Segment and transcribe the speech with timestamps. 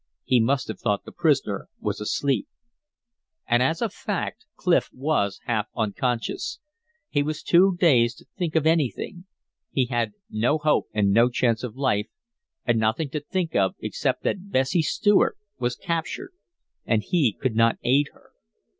[0.23, 2.47] He must have thought the prisoner asleep.
[3.45, 6.59] And as a fact, Clif was half unconscious;
[7.07, 9.25] he was too dazed to think of anything.
[9.69, 12.07] He had no hope and no chance of life,
[12.65, 16.33] and nothing to think of except that Bessie Stuart was captured
[16.83, 18.31] and he could not aid her.